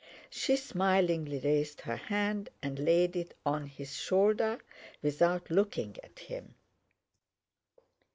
[0.31, 4.59] She smilingly raised her hand and laid it on his shoulder
[5.03, 6.55] without looking at him.